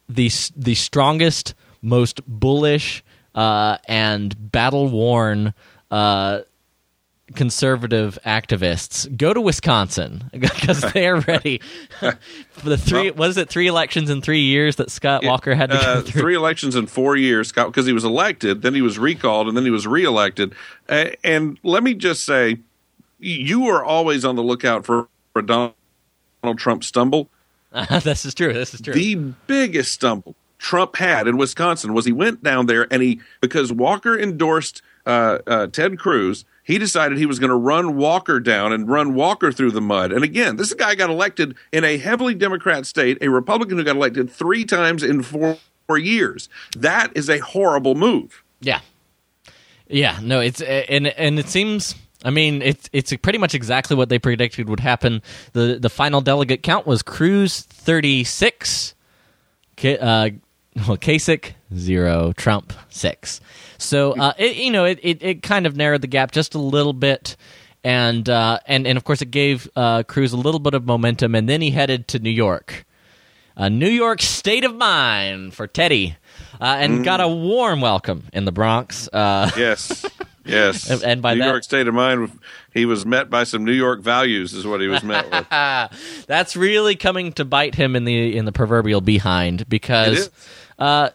[0.08, 3.04] the the strongest, most bullish
[3.36, 5.54] uh, and battle worn
[5.92, 6.40] uh,
[7.36, 11.60] conservative activists go to Wisconsin because they are ready
[12.00, 12.18] for
[12.64, 13.12] the three.
[13.12, 13.50] Well, what is it?
[13.50, 16.22] Three elections in three years that Scott Walker had to uh, go through.
[16.22, 19.58] Three elections in four years, Scott, because he was elected, then he was recalled, and
[19.58, 20.56] then he was reelected.
[20.88, 22.60] And let me just say,
[23.20, 25.74] you are always on the lookout for a Donald
[26.58, 27.30] Trump stumble.
[28.04, 28.54] this is true.
[28.54, 28.94] This is true.
[28.94, 29.16] The
[29.48, 34.18] biggest stumble Trump had in Wisconsin was he went down there and he because Walker
[34.18, 38.88] endorsed uh, uh, Ted Cruz he decided he was going to run Walker down and
[38.88, 40.12] run Walker through the mud.
[40.12, 43.96] And again, this guy got elected in a heavily Democrat state, a Republican who got
[43.96, 46.48] elected three times in four, four years.
[46.78, 48.44] That is a horrible move.
[48.62, 48.82] Yeah.
[49.88, 54.10] Yeah, no, it's and and it seems I mean, it's it's pretty much exactly what
[54.10, 55.22] they predicted would happen.
[55.54, 58.94] the The final delegate count was Cruz thirty six,
[59.84, 59.84] uh,
[60.76, 63.40] well, Kasich zero, Trump six.
[63.78, 66.60] So uh, it, you know, it, it, it kind of narrowed the gap just a
[66.60, 67.38] little bit,
[67.84, 71.36] and uh, and and of course it gave uh, Cruz a little bit of momentum,
[71.36, 72.86] and then he headed to New York,
[73.60, 76.16] a New York state of mind for Teddy,
[76.60, 77.04] uh, and mm.
[77.04, 79.08] got a warm welcome in the Bronx.
[79.10, 80.06] Uh, yes.
[80.46, 82.32] Yes, and, and by New that, York state of mind,
[82.74, 85.48] he was met by some New York values, is what he was met with.
[86.28, 90.32] That's really coming to bite him in the in the proverbial behind because
[90.80, 91.10] uh,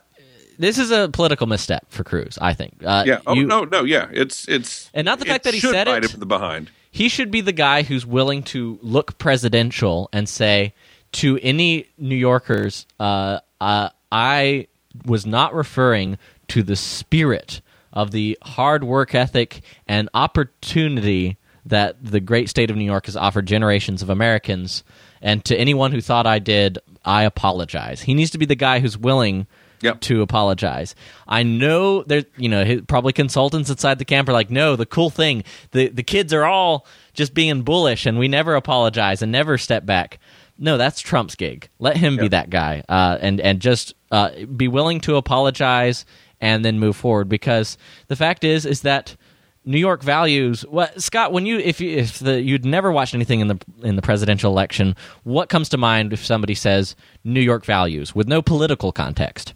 [0.58, 2.38] this is a political misstep for Cruz.
[2.40, 2.76] I think.
[2.84, 3.20] Uh, yeah.
[3.26, 3.82] Oh you, no, no.
[3.82, 4.08] Yeah.
[4.12, 6.12] It's it's and not the fact that he said it.
[6.12, 6.70] Him the behind.
[6.90, 10.74] He should be the guy who's willing to look presidential and say
[11.14, 14.66] to any New Yorkers, uh, uh, "I
[15.04, 17.60] was not referring to the spirit
[17.92, 23.16] of the hard work ethic and opportunity." that the great state of New York has
[23.16, 24.84] offered generations of Americans.
[25.22, 28.02] And to anyone who thought I did, I apologize.
[28.02, 29.46] He needs to be the guy who's willing
[29.80, 30.00] Yep.
[30.02, 30.94] to apologize.
[31.26, 35.08] I know there, you know, probably consultants inside the camp are like, no, the cool
[35.08, 39.56] thing, the the kids are all just being bullish, and we never apologize and never
[39.56, 40.18] step back.
[40.58, 41.68] No, that's Trump's gig.
[41.78, 46.06] Let him be that guy, uh, and and just uh, be willing to apologize
[46.40, 47.28] and then move forward.
[47.28, 49.16] Because the fact is, is that
[49.64, 50.62] New York values.
[50.62, 51.32] What Scott?
[51.32, 54.52] When you if you, if the, you'd never watched anything in the in the presidential
[54.52, 59.54] election, what comes to mind if somebody says New York values with no political context?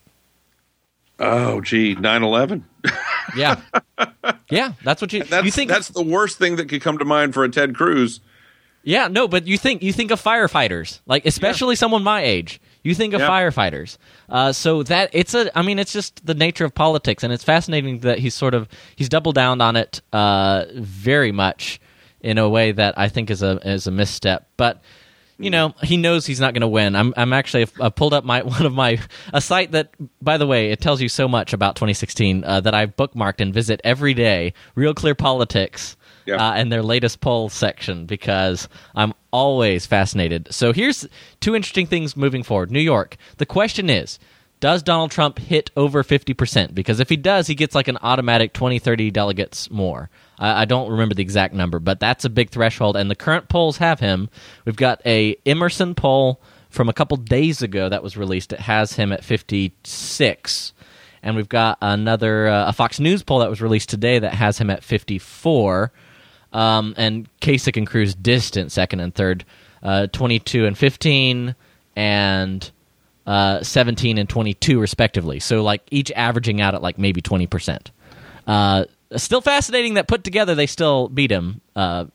[1.20, 2.62] Oh, gee, 9-11.
[3.36, 3.60] Yeah,
[4.50, 5.68] yeah, that's what you That's, you think.
[5.68, 8.20] that's the worst thing that could come to mind for a Ted Cruz.
[8.88, 12.58] Yeah, no, but you think you think of firefighters, like especially someone my age.
[12.82, 13.28] You think of Yeah.
[13.28, 13.98] firefighters.
[14.30, 15.56] Uh, so that it's a.
[15.56, 18.66] I mean, it's just the nature of politics, and it's fascinating that he's sort of
[18.96, 21.80] he's doubled down on it uh, very much
[22.22, 24.80] in a way that I think is a is a misstep, but.
[25.40, 26.96] You know, he knows he's not going to win.
[26.96, 28.98] I'm, I'm actually I pulled up my one of my
[29.32, 32.74] a site that, by the way, it tells you so much about 2016 uh, that
[32.74, 34.52] I've bookmarked and visit every day.
[34.74, 35.96] Real Clear Politics,
[36.36, 40.48] Uh, and their latest poll section because I'm always fascinated.
[40.52, 41.06] So here's
[41.40, 42.70] two interesting things moving forward.
[42.70, 43.16] New York.
[43.38, 44.18] The question is,
[44.60, 46.74] does Donald Trump hit over 50%?
[46.74, 50.10] Because if he does, he gets like an automatic 20, 30 delegates more.
[50.40, 52.96] I, don't remember the exact number, but that's a big threshold.
[52.96, 54.28] And the current polls have him.
[54.64, 58.52] We've got a Emerson poll from a couple days ago that was released.
[58.52, 60.72] It has him at 56
[61.22, 64.58] and we've got another uh, a Fox News poll that was released today that has
[64.58, 65.92] him at 54,
[66.52, 69.44] um, and Kasich and Cruz distant second and third,
[69.82, 71.54] uh, 22 and 15,
[71.96, 72.70] and
[73.26, 75.40] uh, 17 and 22 respectively.
[75.40, 77.90] So like each averaging out at like maybe 20 percent.
[78.46, 78.84] Uh,
[79.16, 81.60] still fascinating that put together they still beat him.
[81.76, 82.06] Uh,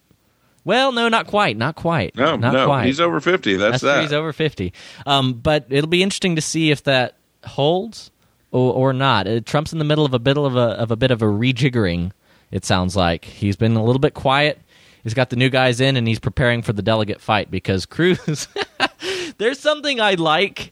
[0.66, 2.86] well, no, not quite, not quite, No, not no, quite.
[2.86, 3.56] he's over 50.
[3.58, 4.02] That's, That's that.
[4.04, 4.72] he's over 50.
[5.06, 8.12] Um, but it'll be interesting to see if that holds
[8.52, 9.28] or, or not.
[9.28, 11.26] Uh, Trump's in the middle of a bit of a of a bit of a
[11.26, 12.12] rejiggering.
[12.54, 14.62] It sounds like he's been a little bit quiet.
[15.02, 18.48] He's got the new guys in, and he's preparing for the delegate fight because Cruz.
[19.40, 20.72] there's something I like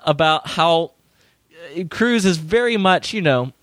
[0.00, 0.92] about how
[1.74, 3.54] uh, Cruz is very much, you know,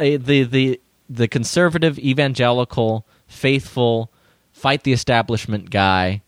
[0.00, 4.10] a, the the the conservative, evangelical, faithful,
[4.50, 6.22] fight the establishment guy,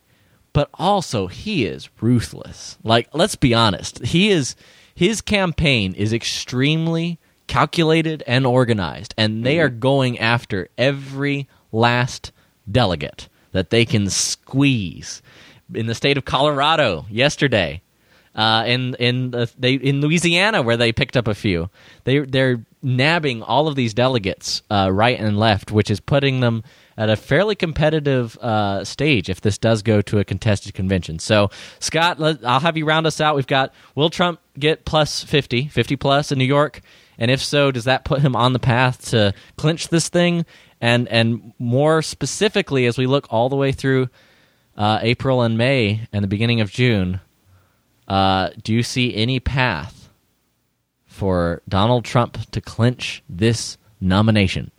[0.52, 2.78] but also he is ruthless.
[2.84, 4.54] Like, let's be honest, he is
[4.94, 12.30] his campaign is extremely calculated and organized, and they are going after every last
[12.70, 15.22] delegate that they can squeeze.
[15.74, 17.82] In the state of Colorado yesterday,
[18.34, 21.68] uh, in in the, they in Louisiana where they picked up a few.
[22.04, 26.62] They they're nabbing all of these delegates uh, right and left, which is putting them
[26.96, 31.18] at a fairly competitive uh, stage if this does go to a contested convention.
[31.18, 33.34] So Scott, let, I'll have you round us out.
[33.34, 36.80] We've got will Trump get plus 50, 50 plus in New York,
[37.18, 40.46] and if so, does that put him on the path to clinch this thing?
[40.80, 44.08] And and more specifically, as we look all the way through
[44.78, 47.20] uh, April and May and the beginning of June.
[48.06, 50.08] Uh, do you see any path
[51.04, 54.70] for Donald Trump to clinch this nomination?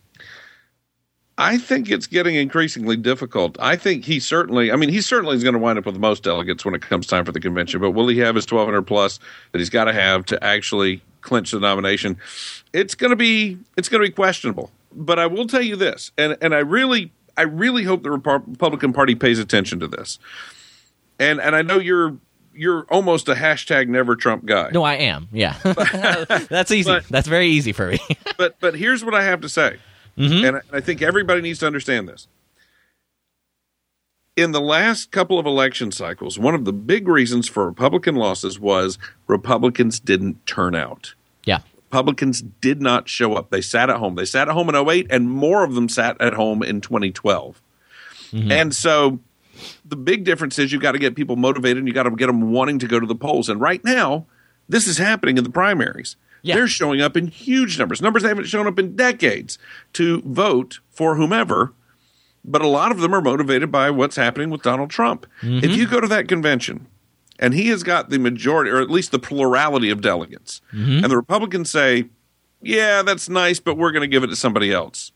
[1.38, 3.56] I think it's getting increasingly difficult.
[3.60, 6.00] I think he certainly, I mean, he certainly is going to wind up with the
[6.00, 8.82] most delegates when it comes time for the convention, but will he have his 1,200
[8.82, 9.18] plus
[9.52, 12.18] that he's got to have to actually clinch the nomination?
[12.72, 14.70] It's going to be, it's going to be questionable.
[14.92, 18.92] But I will tell you this, and, and I really, I really hope the Republican
[18.92, 20.18] Party pays attention to this.
[21.18, 22.16] And, and I know you're,
[22.54, 24.70] you're almost a hashtag never Trump guy.
[24.72, 25.28] No, I am.
[25.32, 26.90] Yeah, that's easy.
[26.90, 28.00] but- that's very easy for me.
[28.36, 29.76] but but here's what I have to say,
[30.18, 30.44] mm-hmm.
[30.44, 32.26] and, I, and I think everybody needs to understand this.
[34.40, 38.58] In the last couple of election cycles, one of the big reasons for Republican losses
[38.58, 41.14] was Republicans didn't turn out.
[41.44, 43.50] yeah, Republicans did not show up.
[43.50, 44.14] They sat at home.
[44.14, 47.60] They sat at home in 08, and more of them sat at home in 2012.
[48.30, 48.52] Mm-hmm.
[48.52, 49.18] And so
[49.84, 52.28] the big difference is you've got to get people motivated and you got to get
[52.28, 53.48] them wanting to go to the polls.
[53.48, 54.26] And right now,
[54.68, 56.14] this is happening in the primaries.
[56.42, 56.54] Yeah.
[56.54, 59.58] They're showing up in huge numbers, numbers they haven't shown up in decades
[59.94, 61.72] to vote for whomever.
[62.44, 65.26] But a lot of them are motivated by what's happening with Donald Trump.
[65.42, 65.92] If you mm-hmm.
[65.92, 66.86] go to that convention
[67.38, 71.04] and he has got the majority, or at least the plurality of delegates, mm-hmm.
[71.04, 72.08] and the Republicans say,
[72.62, 75.12] yeah, that's nice, but we're going to give it to somebody else,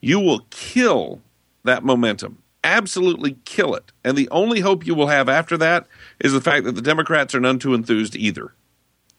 [0.00, 1.20] you will kill
[1.64, 2.38] that momentum.
[2.62, 3.92] Absolutely kill it.
[4.02, 5.86] And the only hope you will have after that
[6.20, 8.54] is the fact that the Democrats are none too enthused either.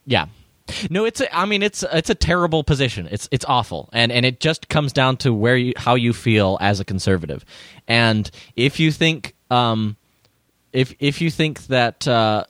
[0.06, 0.28] yeah,
[0.90, 3.08] No, it's a, I mean it's it's a terrible position.
[3.12, 6.58] It's it's awful, and and it just comes down to where you how you feel
[6.60, 7.46] as a conservative,
[7.88, 9.96] and if you think um,
[10.74, 12.46] if if you think that uh,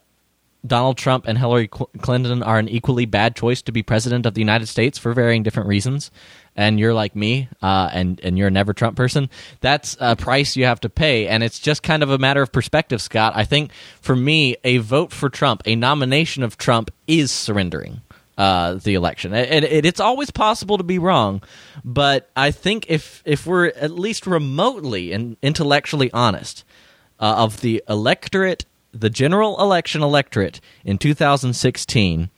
[0.66, 4.41] Donald Trump and Hillary Clinton are an equally bad choice to be president of the
[4.41, 6.09] United States for varying different reasons,
[6.55, 10.55] and you're like me, uh, and and you're a never Trump person, that's a price
[10.55, 13.34] you have to pay, and it's just kind of a matter of perspective, Scott.
[13.36, 18.01] I think for me, a vote for Trump, a nomination of Trump, is surrendering.
[18.38, 19.34] Uh, the election.
[19.34, 21.42] It, it's always possible to be wrong,
[21.86, 26.66] but I think if if we're at least remotely and intellectually honest
[27.18, 32.30] uh, of the electorate, the general election electorate in 2016,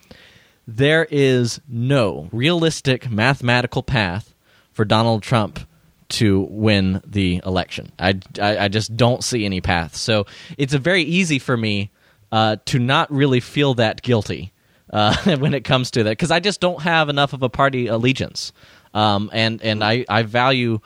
[0.67, 4.35] there is no realistic mathematical path
[4.73, 5.61] for Donald Trump
[6.09, 7.91] to win the election.
[7.99, 9.95] I, I, I just don't see any path.
[9.95, 10.25] So
[10.57, 11.91] it's a very easy for me
[12.31, 14.53] uh, to not really feel that guilty
[14.91, 17.87] uh, when it comes to that because I just don't have enough of a party
[17.87, 18.51] allegiance.
[18.93, 20.79] Um, and and I, I value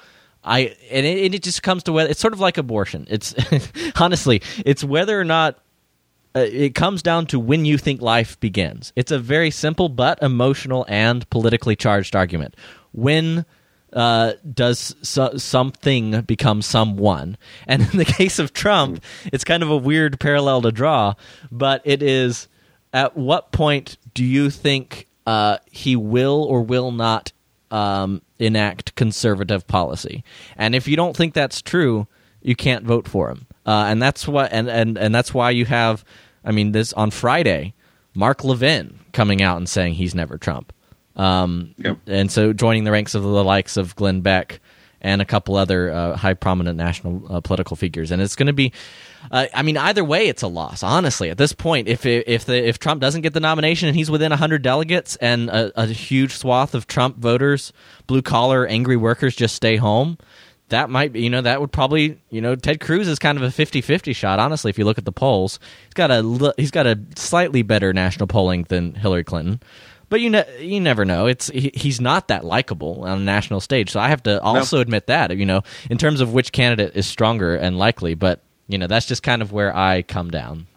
[0.43, 3.07] I and it, it just comes to whether it's sort of like abortion.
[3.09, 3.35] It's
[3.99, 5.59] honestly it's whether or not
[6.35, 8.93] uh, it comes down to when you think life begins.
[8.95, 12.55] It's a very simple but emotional and politically charged argument.
[12.93, 13.45] When
[13.93, 17.37] uh, does so- something become someone?
[17.67, 21.15] And in the case of Trump, it's kind of a weird parallel to draw,
[21.51, 22.47] but it is
[22.93, 27.31] at what point do you think uh, he will or will not
[27.69, 30.23] um, enact conservative policy?
[30.57, 32.07] And if you don't think that's true,
[32.41, 33.45] you can't vote for him.
[33.65, 36.03] Uh, and that's what and, and and that's why you have
[36.43, 37.75] I mean this on Friday
[38.13, 40.73] Mark Levin coming out and saying he's never Trump.
[41.15, 41.97] Um, yep.
[42.07, 44.59] and so joining the ranks of the likes of Glenn Beck
[45.01, 48.53] and a couple other uh, high prominent national uh, political figures and it's going to
[48.53, 48.71] be
[49.29, 52.67] uh, I mean either way it's a loss honestly at this point if if the,
[52.67, 56.33] if Trump doesn't get the nomination and he's within 100 delegates and a, a huge
[56.35, 57.73] swath of Trump voters
[58.07, 60.17] blue collar angry workers just stay home
[60.71, 63.43] that might be, you know, that would probably, you know, Ted Cruz is kind of
[63.43, 65.59] a 50-50 shot, honestly, if you look at the polls.
[65.83, 69.61] He's got a he's got a slightly better national polling than Hillary Clinton.
[70.09, 71.27] But you ne- you never know.
[71.27, 73.91] It's he, he's not that likable on a national stage.
[73.91, 74.81] So I have to also no.
[74.81, 78.41] admit that, you know, in terms of which candidate is stronger and likely, but
[78.71, 80.67] you know, that's just kind of where I come down.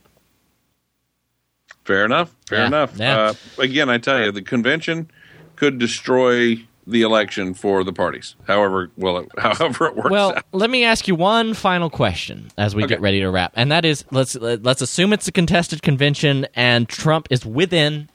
[1.85, 2.35] Fair enough.
[2.49, 2.67] Fair yeah.
[2.67, 2.97] enough.
[2.97, 3.19] Yeah.
[3.19, 5.11] Uh, again, I tell you, the convention
[5.57, 8.37] could destroy the election for the parties.
[8.47, 10.11] However, well, it, however it works.
[10.11, 10.45] Well, out.
[10.53, 12.95] let me ask you one final question as we okay.
[12.95, 16.89] get ready to wrap, and that is let's let's assume it's a contested convention and
[16.89, 18.09] Trump is within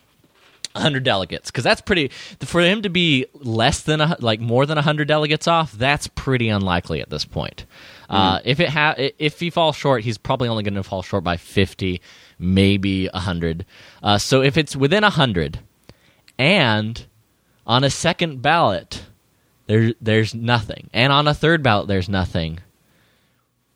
[0.73, 2.09] 100 delegates because that's pretty
[2.41, 6.47] for him to be less than a, like more than 100 delegates off that's pretty
[6.47, 7.65] unlikely at this point
[8.09, 8.15] mm.
[8.15, 11.23] uh, if it ha- if he falls short he's probably only going to fall short
[11.23, 12.01] by 50
[12.37, 13.65] maybe 100
[14.03, 15.59] uh, so if it's within 100
[16.39, 17.05] and
[17.69, 19.03] on a second ballot,
[19.67, 22.59] there there's nothing, and on a third ballot, there's nothing.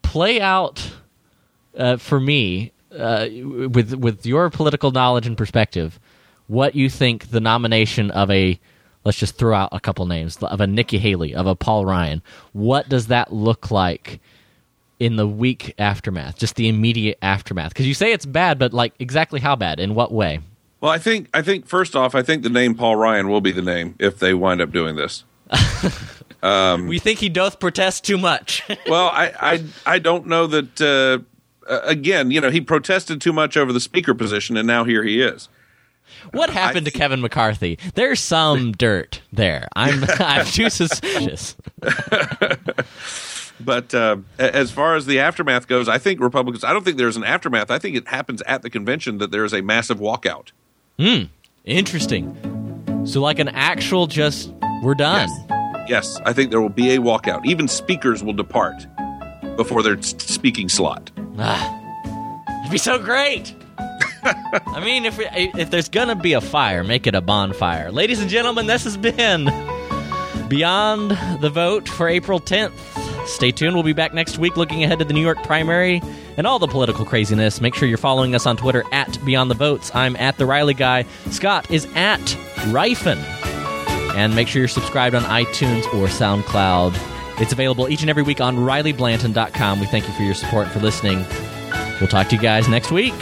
[0.02, 0.92] Play out
[1.78, 6.00] uh, for me uh, with with your political knowledge and perspective,
[6.48, 8.60] what you think the nomination of a
[9.04, 12.22] let's just throw out a couple names of a Nikki Haley, of a Paul Ryan.
[12.54, 14.20] What does that look like
[15.00, 16.38] in the week aftermath?
[16.38, 17.70] Just the immediate aftermath?
[17.70, 19.80] Because you say it's bad, but like exactly how bad?
[19.80, 20.40] In what way?
[20.82, 23.52] Well, I think I think first off, I think the name Paul Ryan will be
[23.52, 25.24] the name if they wind up doing this.
[26.44, 28.64] um, we think he doth protest too much.
[28.88, 30.82] well, I, I I don't know that.
[30.82, 31.24] Uh,
[31.66, 35.22] again, you know, he protested too much over the speaker position, and now here he
[35.22, 35.48] is.
[36.32, 37.78] What happened th- to Kevin McCarthy?
[37.96, 39.68] There's some dirt there.
[39.76, 41.56] I'm I'm too suspicious.
[43.60, 46.64] but uh, as far as the aftermath goes, I think Republicans.
[46.64, 47.72] I don't think there's an aftermath.
[47.72, 50.52] I think it happens at the convention that there is a massive walkout.
[51.00, 51.24] Hmm.
[51.66, 52.36] Interesting.
[53.06, 54.52] So, like an actual just,
[54.82, 55.30] we're done.
[55.48, 55.90] Yes.
[55.90, 56.22] yes.
[56.26, 57.46] I think there will be a walkout.
[57.46, 58.86] Even speakers will depart
[59.56, 61.12] before their speaking slot.
[61.38, 63.54] Ah, it'd be so great.
[64.26, 67.92] I mean, if if there's gonna be a fire, make it a bonfire.
[67.92, 69.46] Ladies and gentlemen, this has been
[70.48, 71.12] Beyond
[71.42, 72.72] the Vote for April 10th.
[73.28, 73.74] Stay tuned.
[73.76, 76.02] We'll be back next week looking ahead to the New York primary
[76.38, 77.62] and all the political craziness.
[77.62, 79.92] Make sure you're following us on Twitter at Beyond the Votes.
[79.96, 81.06] I'm at The Riley Guy.
[81.30, 82.20] Scott is at
[82.68, 83.18] Ryfun.
[84.16, 87.42] And make sure you're subscribed on iTunes or SoundCloud.
[87.42, 89.80] It's available each and every week on RileyBlanton.com.
[89.80, 91.26] We thank you for your support and for listening.
[92.00, 93.14] We'll talk to you guys next week.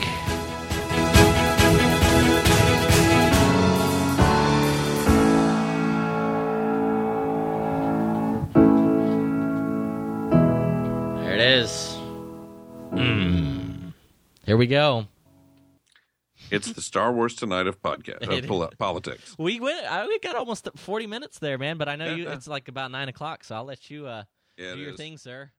[14.51, 14.69] There it is.
[14.69, 15.07] Here we go.
[16.49, 19.35] It's the Star Wars Tonight of podcast of pol- politics.
[19.37, 19.85] We went.
[19.85, 21.77] I, we got almost forty minutes there, man.
[21.77, 22.29] But I know you.
[22.31, 24.23] It's like about nine o'clock, so I'll let you uh,
[24.57, 24.97] Yeah, do your is.
[24.97, 25.51] thing, sir.